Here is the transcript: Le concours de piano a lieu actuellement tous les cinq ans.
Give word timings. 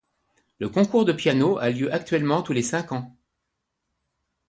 Le 0.57 0.67
concours 0.67 1.05
de 1.05 1.13
piano 1.13 1.59
a 1.59 1.69
lieu 1.69 1.93
actuellement 1.93 2.41
tous 2.41 2.53
les 2.53 2.63
cinq 2.63 2.91
ans. 2.91 3.15